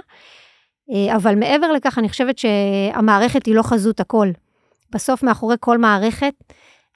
[0.94, 4.28] אה, אבל מעבר לכך, אני חושבת שהמערכת היא לא חזות הכל.
[4.94, 6.34] בסוף, מאחורי כל מערכת,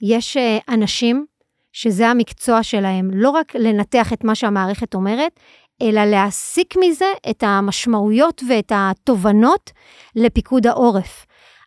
[0.01, 1.25] יש אה, אנשים
[1.73, 5.39] שזה המקצוע שלהם, לא רק לנתח את מה שהמערכת אומרת,
[5.81, 9.71] אלא להסיק מזה את המשמעויות ואת התובנות
[10.15, 11.25] לפיקוד העורף.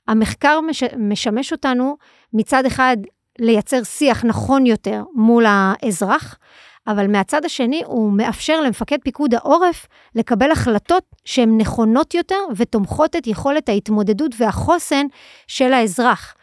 [0.08, 1.96] המחקר מש, משמש אותנו
[2.32, 2.96] מצד אחד
[3.38, 6.38] לייצר שיח נכון יותר מול האזרח,
[6.86, 13.26] אבל מהצד השני הוא מאפשר למפקד פיקוד העורף לקבל החלטות שהן נכונות יותר ותומכות את
[13.26, 15.06] יכולת ההתמודדות והחוסן
[15.46, 16.34] של האזרח.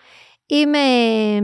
[0.51, 1.39] אם אה,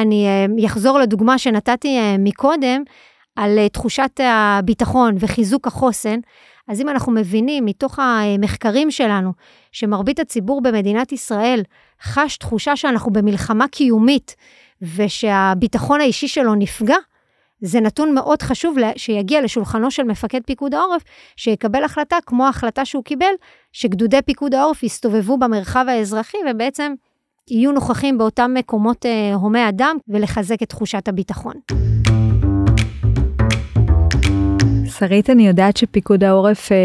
[0.00, 2.82] אני אה, אחזור לדוגמה שנתתי אה, מקודם,
[3.36, 6.18] על תחושת הביטחון וחיזוק החוסן,
[6.68, 9.32] אז אם אנחנו מבינים מתוך המחקרים שלנו
[9.72, 11.62] שמרבית הציבור במדינת ישראל
[12.02, 14.36] חש תחושה שאנחנו במלחמה קיומית
[14.96, 16.96] ושהביטחון האישי שלו נפגע,
[17.60, 21.02] זה נתון מאוד חשוב שיגיע לשולחנו של מפקד פיקוד העורף,
[21.36, 23.32] שיקבל החלטה כמו ההחלטה שהוא קיבל,
[23.72, 26.94] שגדודי פיקוד העורף יסתובבו במרחב האזרחי ובעצם
[27.50, 31.54] יהיו נוכחים באותם מקומות אה, הומי אדם ולחזק את תחושת הביטחון.
[34.90, 36.76] שרית, אני יודעת שפיקוד העורף אה,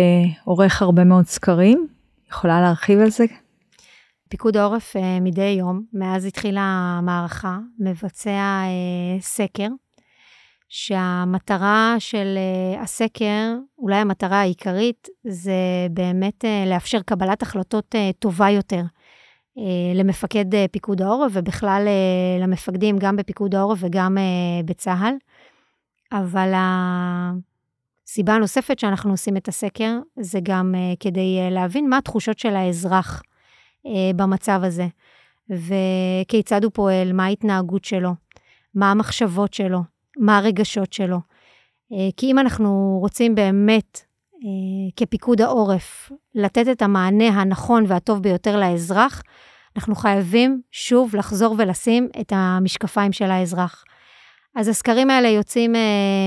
[0.43, 1.87] עורך הרבה מאוד סקרים.
[2.29, 3.25] יכולה להרחיב על זה?
[4.29, 9.67] פיקוד העורף אה, מדי יום, מאז התחילה המערכה, מבצע אה, סקר,
[10.69, 18.49] שהמטרה של אה, הסקר, אולי המטרה העיקרית, זה באמת אה, לאפשר קבלת החלטות אה, טובה
[18.49, 18.81] יותר
[19.57, 24.17] אה, למפקד אה, פיקוד העורף, ובכלל אה, למפקדים גם בפיקוד העורף וגם
[24.65, 25.13] בצה"ל.
[26.11, 26.53] אבל
[28.15, 32.55] הסיבה הנוספת שאנחנו עושים את הסקר, זה גם uh, כדי uh, להבין מה התחושות של
[32.55, 34.87] האזרח uh, במצב הזה,
[35.49, 38.11] וכיצד הוא פועל, מה ההתנהגות שלו,
[38.75, 39.79] מה המחשבות שלו,
[40.17, 41.17] מה הרגשות שלו.
[42.17, 44.01] כי אם אנחנו רוצים באמת,
[44.95, 49.21] כפיקוד העורף, לתת את המענה הנכון והטוב ביותר לאזרח,
[49.75, 53.83] אנחנו חייבים שוב לחזור ולשים את המשקפיים של האזרח.
[54.55, 55.75] אז הסקרים האלה יוצאים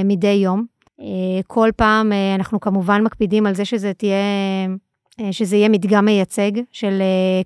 [0.04, 0.77] מדי יום.
[1.00, 1.04] Uh,
[1.46, 4.16] כל פעם uh, אנחנו כמובן מקפידים על זה שזה תהיה,
[5.20, 7.02] uh, שזה יהיה מדגם מייצג של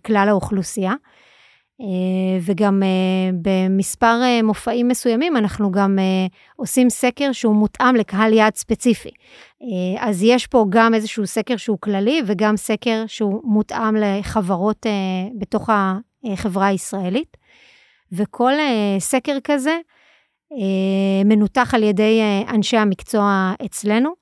[0.07, 0.93] כלל האוכלוסייה.
[2.41, 2.83] וגם
[3.43, 5.99] במספר מופעים מסוימים אנחנו גם
[6.57, 9.11] עושים סקר שהוא מותאם לקהל יעד ספציפי.
[9.99, 14.87] אז יש פה גם איזשהו סקר שהוא כללי וגם סקר שהוא מותאם לחברות
[15.39, 15.71] בתוך
[16.25, 17.37] החברה הישראלית.
[18.13, 18.53] וכל
[18.99, 19.79] סקר כזה אה,
[21.25, 24.13] מנותח על ידי אה, אנשי המקצוע אצלנו.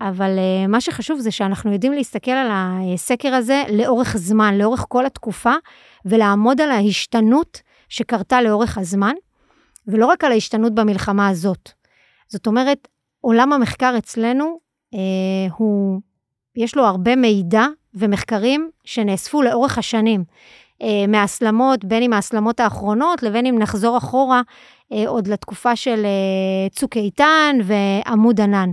[0.00, 5.06] אבל אה, מה שחשוב זה שאנחנו יודעים להסתכל על הסקר הזה לאורך זמן, לאורך כל
[5.06, 5.52] התקופה,
[6.04, 9.14] ולעמוד על ההשתנות שקרתה לאורך הזמן,
[9.86, 11.70] ולא רק על ההשתנות במלחמה הזאת.
[12.28, 12.88] זאת אומרת,
[13.20, 14.58] עולם המחקר אצלנו,
[14.94, 14.98] אה,
[15.56, 16.00] הוא,
[16.56, 20.24] יש לו הרבה מידע ומחקרים שנאספו לאורך השנים.
[20.82, 24.42] אה, מההסלמות, בין אם ההסלמות האחרונות לבין אם נחזור אחורה
[24.92, 28.70] אה, עוד לתקופה של אה, צוק איתן ועמוד ענן.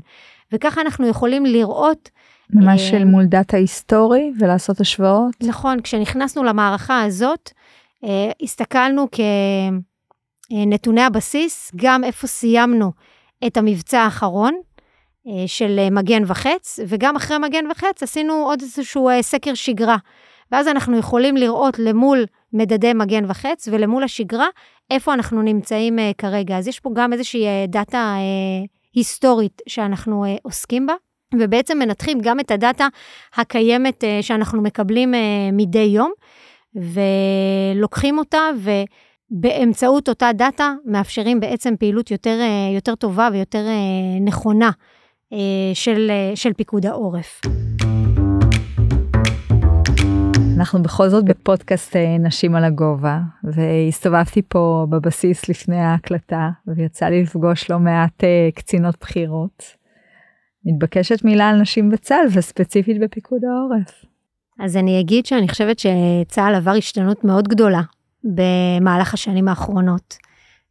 [0.52, 2.10] וככה אנחנו יכולים לראות...
[2.54, 5.34] ממש של מול דאטה היסטורי ולעשות השוואות?
[5.44, 7.52] נכון, כשנכנסנו למערכה הזאת,
[8.44, 9.08] הסתכלנו
[10.50, 12.92] כנתוני הבסיס, גם איפה סיימנו
[13.48, 14.54] את המבצע האחרון,
[15.48, 19.98] של מגן וחץ, וגם אחרי מגן וחץ עשינו עוד איזשהו סקר שגרה.
[20.52, 24.48] ואז אנחנו יכולים לראות למול מדדי מגן וחץ ולמול השגרה,
[24.92, 26.58] איפה אנחנו נמצאים uh, כרגע.
[26.58, 30.94] אז יש פה גם איזושהי uh, דאטה uh, היסטורית שאנחנו uh, עוסקים בה,
[31.40, 32.88] ובעצם מנתחים גם את הדאטה
[33.36, 35.18] הקיימת uh, שאנחנו מקבלים uh,
[35.54, 36.12] מדי יום,
[36.76, 38.50] ולוקחים אותה
[39.32, 44.70] ובאמצעות אותה דאטה מאפשרים בעצם פעילות יותר, uh, יותר טובה ויותר uh, נכונה
[45.34, 45.38] uh,
[45.74, 47.42] של, של פיקוד העורף.
[50.58, 57.24] אנחנו בכל זאת בפודקאסט אה, נשים על הגובה, והסתובבתי פה בבסיס לפני ההקלטה, ויצא לי
[57.24, 59.64] לפגוש לא מעט אה, קצינות בכירות.
[60.66, 64.06] מתבקשת מילה על נשים בצה"ל, וספציפית בפיקוד העורף.
[64.60, 67.82] אז אני אגיד שאני חושבת שצה"ל עבר השתנות מאוד גדולה
[68.24, 70.18] במהלך השנים האחרונות.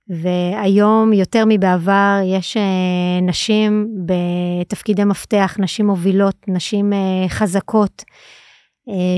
[0.08, 6.92] והיום יותר מבעבר יש אה, נשים בתפקידי מפתח, נשים מובילות, נשים
[7.28, 8.04] חזקות.
[8.88, 9.16] אה,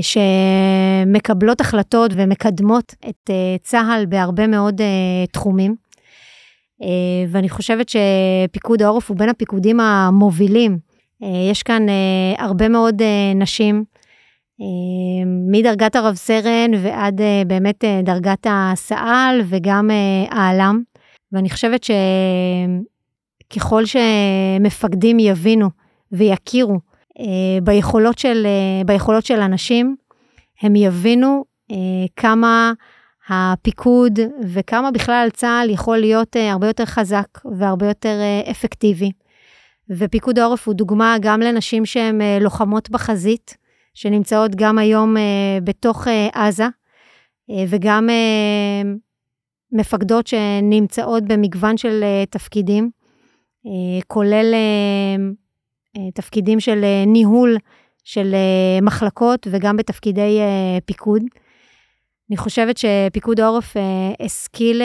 [1.05, 5.75] שמקבלות החלטות ומקדמות את אה, צה"ל בהרבה מאוד אה, תחומים.
[7.29, 10.77] ואני חושבת שפיקוד העורף הוא בין הפיקודים המובילים.
[11.51, 11.85] יש כאן
[12.37, 13.01] הרבה מאוד
[13.35, 13.83] נשים,
[15.51, 19.89] מדרגת הרב סרן ועד באמת דרגת הסא"ל וגם
[20.29, 20.81] העל"ם.
[21.31, 21.87] ואני חושבת
[23.49, 25.69] שככל שמפקדים יבינו
[26.11, 26.79] ויכירו
[27.63, 29.95] ביכולות של, אה, ביכולות של אנשים,
[30.61, 31.75] הם יבינו אה,
[32.15, 32.73] כמה
[33.29, 37.27] הפיקוד וכמה בכלל צה"ל יכול להיות הרבה יותר חזק
[37.57, 38.17] והרבה יותר
[38.51, 39.11] אפקטיבי.
[39.89, 43.57] ופיקוד העורף הוא דוגמה גם לנשים שהן לוחמות בחזית,
[43.93, 45.15] שנמצאות גם היום
[45.63, 46.67] בתוך עזה,
[47.67, 48.09] וגם
[49.71, 52.89] מפקדות שנמצאות במגוון של תפקידים,
[54.07, 55.15] כולל אה,
[56.13, 57.57] תפקידים של אה, ניהול
[58.03, 60.39] של אה, מחלקות וגם בתפקידי
[60.85, 61.21] פיקוד.
[62.29, 63.73] אני חושבת שפיקוד העורף
[64.19, 64.81] השכיל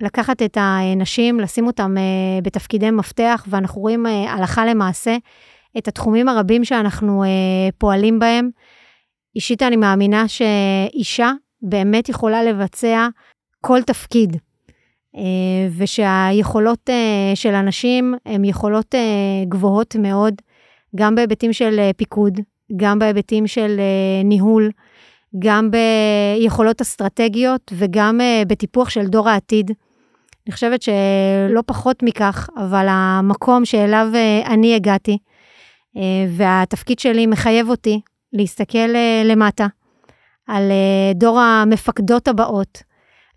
[0.00, 1.94] לקחת את הנשים, לשים אותם
[2.42, 5.16] בתפקידי מפתח, ואנחנו רואים הלכה למעשה
[5.78, 7.24] את התחומים הרבים שאנחנו
[7.78, 8.50] פועלים בהם.
[9.36, 13.08] אישית אני מאמינה שאישה באמת יכולה לבצע
[13.60, 14.36] כל תפקיד.
[15.76, 16.90] ושהיכולות
[17.34, 18.94] של אנשים הן יכולות
[19.48, 20.34] גבוהות מאוד,
[20.96, 22.40] גם בהיבטים של פיקוד,
[22.76, 23.80] גם בהיבטים של
[24.24, 24.70] ניהול,
[25.38, 29.70] גם ביכולות אסטרטגיות וגם בטיפוח של דור העתיד.
[30.46, 34.08] אני חושבת שלא פחות מכך, אבל המקום שאליו
[34.46, 35.18] אני הגעתי,
[36.28, 38.00] והתפקיד שלי מחייב אותי
[38.32, 38.88] להסתכל
[39.24, 39.66] למטה,
[40.46, 40.72] על
[41.14, 42.82] דור המפקדות הבאות,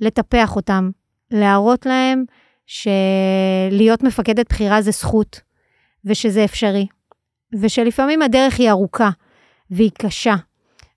[0.02, 0.90] לטפח אותם,
[1.32, 2.24] להראות להם
[2.66, 5.42] שלהיות מפקדת בכירה זה זכות,
[6.06, 6.88] ושזה אפשרי,
[7.62, 9.10] ושלפעמים הדרך היא ארוכה,
[9.72, 10.36] והיא קשה,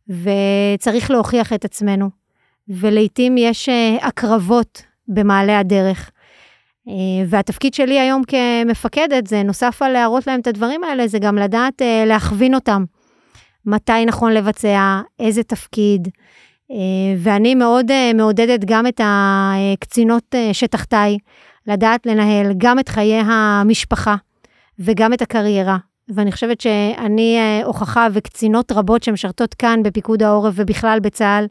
[0.09, 2.11] וצריך להוכיח את עצמנו,
[2.69, 3.69] ולעיתים יש
[4.01, 6.11] הקרבות במעלה הדרך.
[7.27, 11.83] והתפקיד שלי היום כמפקדת זה נוסף על להראות להם את הדברים האלה, זה גם לדעת
[12.07, 12.85] להכווין אותם.
[13.67, 16.13] מתי נכון לבצע, איזה תפקיד, אה,
[17.17, 21.19] ואני מאוד אה, מעודדת גם את הקצינות אה, שתחתיי,
[21.67, 24.17] לדעת לנהל גם את חיי המשפחה
[24.79, 25.77] וגם את הקריירה.
[26.15, 31.47] ואני חושבת שאני הוכחה וקצינות רבות שמשרתות כאן בפיקוד העורף ובכלל בצה"ל,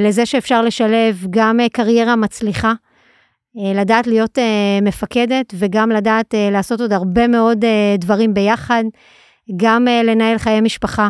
[0.00, 2.72] לזה שאפשר לשלב גם קריירה מצליחה,
[3.54, 4.38] לדעת להיות
[4.82, 7.64] מפקדת וגם לדעת לעשות עוד הרבה מאוד
[7.98, 8.84] דברים ביחד,
[9.56, 11.08] גם לנהל חיי משפחה.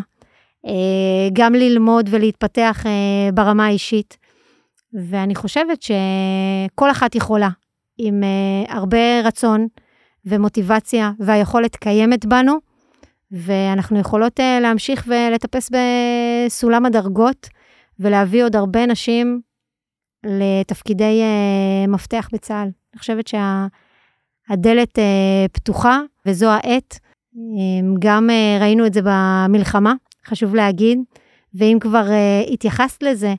[0.66, 4.16] אה, גם ללמוד ולהתפתח אה, ברמה האישית.
[5.09, 7.48] ואני חושבת שכל אחת יכולה,
[7.98, 9.66] עם אה, הרבה רצון
[10.24, 12.55] ומוטיבציה, והיכולת קיימת בנו,
[13.31, 17.48] ואנחנו יכולות להמשיך ולטפס בסולם הדרגות,
[18.00, 19.40] ולהביא עוד הרבה נשים
[20.24, 21.22] לתפקידי
[21.88, 22.68] מפתח בצה"ל.
[22.92, 24.98] אני חושבת שהדלת
[25.52, 26.98] פתוחה, וזו העת.
[27.98, 29.94] גם ראינו את זה במלחמה,
[30.27, 30.99] חשוב להגיד,
[31.55, 33.35] ואם כבר uh, התייחסת לזה,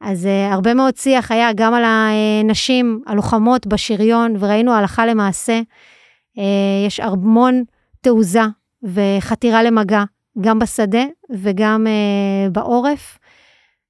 [0.00, 5.60] אז uh, הרבה מאוד שיח היה גם על הנשים הלוחמות בשריון, וראינו הלכה למעשה,
[6.36, 6.40] uh,
[6.86, 7.64] יש המון
[8.00, 8.42] תעוזה
[8.82, 10.04] וחתירה למגע,
[10.40, 13.18] גם בשדה וגם uh, בעורף,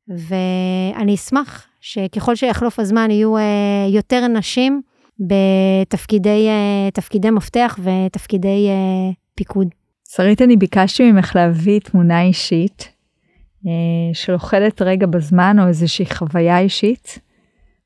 [0.09, 3.41] ואני אשמח שככל שיחלוף הזמן יהיו uh,
[3.89, 4.83] יותר נשים
[5.21, 6.49] בתפקידי
[7.27, 9.69] uh, מפתח ותפקידי uh, פיקוד.
[10.09, 12.97] שרית, אני ביקשתי ממך להביא תמונה אישית
[13.67, 17.19] אה, שלוחלת רגע בזמן או איזושהי חוויה אישית.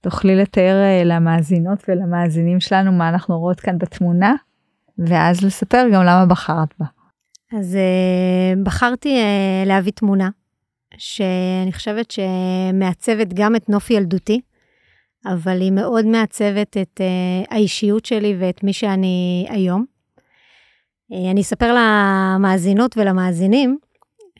[0.00, 4.34] תוכלי לתאר אה, למאזינות ולמאזינים שלנו מה אנחנו רואות כאן בתמונה,
[4.98, 6.86] ואז לספר גם למה בחרת בה.
[7.58, 9.18] אז uh, בחרתי
[9.66, 10.30] להביא תמונה
[10.96, 14.40] שאני חושבת שמעצבת גם את נוף ילדותי,
[15.26, 17.00] אבל היא מאוד מעצבת את
[17.50, 19.84] האישיות שלי ואת מי שאני היום.
[21.12, 23.78] אה, אני אספר למאזינות ולמאזינים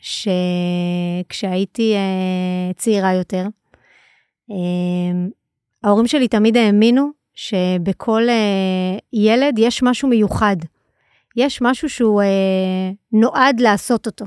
[0.01, 3.45] שכשהייתי אה, צעירה יותר,
[4.51, 4.55] אה,
[5.83, 8.21] ההורים שלי תמיד האמינו שבכל
[9.13, 10.55] ילד יש משהו מיוחד.
[11.35, 12.21] יש משהו שהוא
[13.11, 14.25] נועד לעשות אותו.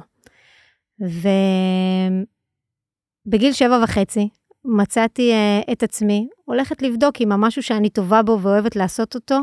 [3.26, 4.28] ובגיל שבע וחצי
[4.64, 5.33] מצאתי
[5.72, 9.38] את עצמי הולכת לבדוק אם המשהו שאני טובה בו ואוהבת לעשות אותו,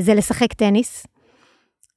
[0.00, 1.06] זה לשחק טניס.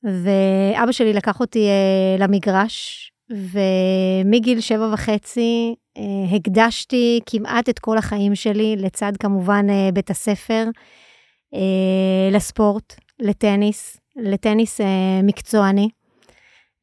[0.04, 6.02] ואבא שלי לקח אותי uh, למגרש, ומגיל שבע וחצי uh,
[6.36, 10.66] הקדשתי כמעט את כל החיים שלי, לצד כמובן uh, בית הספר,
[11.56, 11.58] uh,
[12.32, 14.84] לספורט, לטניס, לטניס uh,
[15.24, 15.90] מקצועני.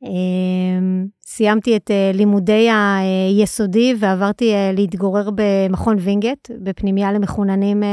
[0.05, 0.09] Uh,
[1.23, 7.87] סיימתי את uh, לימודי היסודי ועברתי uh, להתגורר במכון וינגייט, בפנימייה למחוננים uh,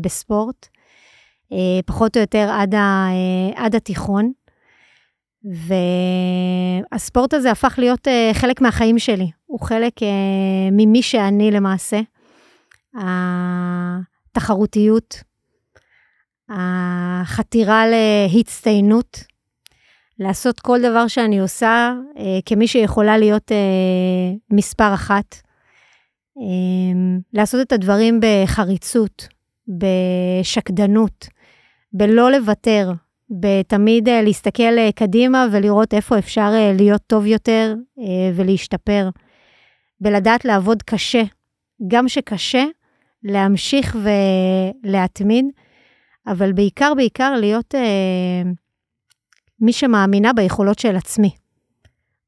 [0.00, 0.66] בספורט,
[1.52, 4.32] uh, פחות או יותר עד, ה, uh, עד התיכון.
[5.44, 10.04] והספורט הזה הפך להיות uh, חלק מהחיים שלי, הוא חלק uh,
[10.72, 12.00] ממי שאני למעשה.
[14.34, 15.22] התחרותיות,
[16.48, 19.24] החתירה להצטיינות,
[20.18, 25.34] לעשות כל דבר שאני עושה uh, כמי שיכולה להיות uh, מספר אחת,
[26.38, 26.42] um,
[27.32, 29.28] לעשות את הדברים בחריצות,
[29.68, 31.28] בשקדנות,
[31.92, 32.92] בלא לוותר,
[33.30, 37.74] בתמיד אה, להסתכל אה, קדימה ולראות איפה אפשר אה, להיות טוב יותר
[38.34, 39.08] ולהשתפר.
[40.00, 41.22] ולדעת לעבוד קשה,
[41.88, 42.64] גם שקשה,
[43.22, 43.96] להמשיך
[44.84, 45.44] ולהתמיד,
[46.26, 48.42] אבל בעיקר, בעיקר להיות אה,
[49.60, 51.30] מי שמאמינה ביכולות של עצמי.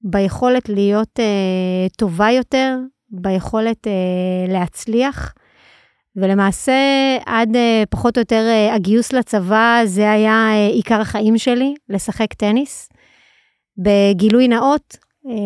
[0.05, 2.79] ביכולת להיות אה, טובה יותר,
[3.11, 5.35] ביכולת אה, להצליח,
[6.17, 6.73] ולמעשה,
[7.27, 12.35] עד uh, פחות או יותר uh, הגיוס לצבא, זה היה uh, עיקר החיים שלי, לשחק
[12.35, 12.89] טניס.
[13.79, 14.97] בגילוי נאות,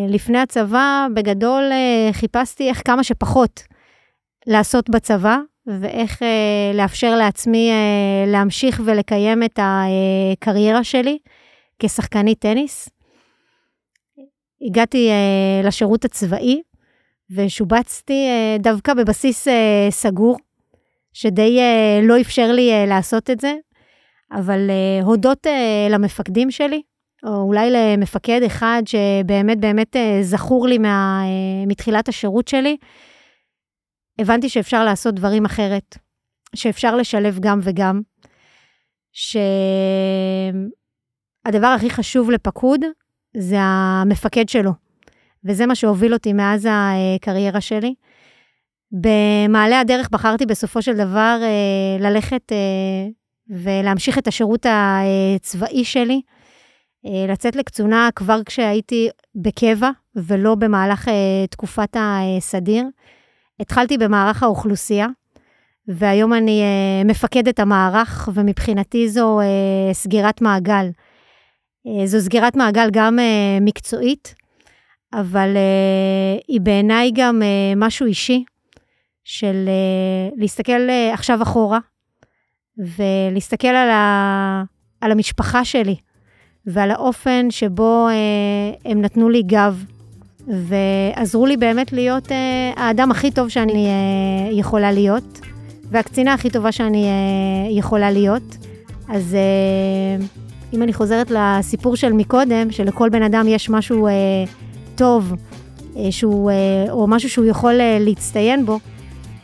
[0.09, 1.63] לפני הצבא, בגדול
[2.11, 3.63] חיפשתי איך כמה שפחות
[4.47, 5.37] לעשות בצבא,
[5.67, 11.17] ואיך אה, לאפשר לעצמי אה, להמשיך ולקיים את הקריירה שלי
[11.79, 12.89] כשחקנית טניס.
[14.61, 16.61] הגעתי אה, לשירות הצבאי
[17.31, 20.37] ושובצתי אה, דווקא בבסיס אה, סגור,
[21.19, 23.55] שדי אה, לא אפשר לי אה, לעשות את זה,
[24.31, 26.81] אבל אה, הודות אה, למפקדים שלי,
[27.25, 32.77] או אולי למפקד אחד שבאמת באמת אה, זכור לי מה, אה, מתחילת השירות שלי,
[34.19, 35.97] הבנתי שאפשר לעשות דברים אחרת,
[36.55, 38.01] שאפשר לשלב גם וגם,
[39.11, 40.57] שהדבר
[41.67, 42.81] הכי חשוב לפקוד
[43.37, 44.71] זה המפקד שלו,
[45.45, 47.93] וזה מה שהוביל אותי מאז הקריירה שלי.
[48.91, 52.57] במעלה הדרך בחרתי בסופו של דבר אה, ללכת אה,
[53.49, 56.21] ולהמשיך את השירות הצבאי שלי,
[57.05, 61.07] אה, לצאת לקצונה כבר כשהייתי בקבע ולא במהלך
[61.49, 62.85] תקופת הסדיר.
[63.59, 65.07] התחלתי במערך האוכלוסייה,
[65.87, 66.63] והיום אני
[67.05, 69.39] מפקדת המערך, ומבחינתי זו
[69.93, 70.89] סגירת מעגל.
[72.05, 73.19] זו סגירת מעגל גם
[73.61, 74.35] מקצועית,
[75.13, 75.57] אבל
[76.47, 77.41] היא בעיניי גם
[77.75, 78.43] משהו אישי.
[79.29, 81.79] של uh, להסתכל uh, עכשיו אחורה,
[82.77, 84.63] ולהסתכל על, ה,
[85.01, 85.95] על המשפחה שלי,
[86.65, 89.83] ועל האופן שבו uh, הם נתנו לי גב,
[90.47, 92.31] ועזרו לי באמת להיות uh,
[92.75, 95.39] האדם הכי טוב שאני uh, יכולה להיות,
[95.89, 98.57] והקצינה הכי טובה שאני uh, יכולה להיות.
[99.09, 100.23] אז uh,
[100.73, 104.11] אם אני חוזרת לסיפור של מקודם, שלכל בן אדם יש משהו uh,
[104.95, 105.33] טוב,
[106.09, 106.51] שהוא,
[106.89, 108.79] או משהו שהוא יכול להצטיין בו,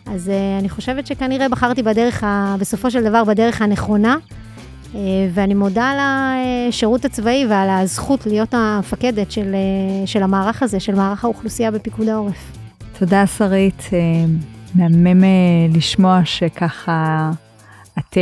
[0.05, 4.95] אז uh, אני חושבת שכנראה בחרתי בדרך, ה, בסופו של דבר, בדרך הנכונה, uh,
[5.33, 10.95] ואני מודה על השירות הצבאי ועל הזכות להיות המפקדת של, uh, של המערך הזה, של
[10.95, 12.51] מערך האוכלוסייה בפיקוד העורף.
[12.99, 13.89] תודה, שרית.
[14.75, 15.23] מהמם
[15.73, 17.31] לשמוע שככה
[17.99, 18.17] את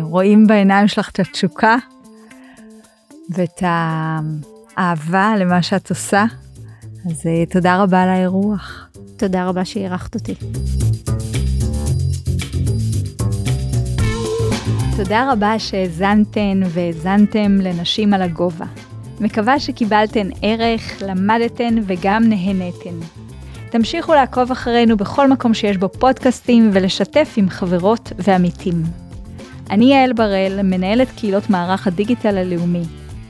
[0.00, 1.76] רואים בעיניים שלך את התשוקה
[3.30, 3.62] ואת
[4.76, 6.24] האהבה למה שאת עושה.
[7.10, 8.88] אז תודה רבה על האירוח.
[9.16, 10.34] תודה רבה שאירחת אותי.
[15.04, 18.64] תודה רבה שהאזנתן והאזנתם לנשים על הגובה.
[19.20, 23.06] מקווה שקיבלתן ערך, למדתן וגם נהנתן.
[23.70, 28.82] תמשיכו לעקוב אחרינו בכל מקום שיש בו פודקאסטים ולשתף עם חברות ועמיתים.
[29.70, 32.82] אני יעל בראל, מנהלת קהילות מערך הדיגיטל הלאומי.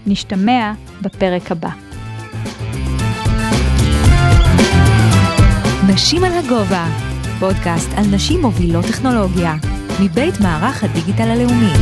[0.07, 1.71] נשתמע בפרק הבא.
[5.89, 6.87] נשים על הגובה,
[7.41, 9.80] פודקאסט על נשים מובילות טכנולוגיה.
[10.01, 11.73] מבית מערך הדיגיטל הלאומי.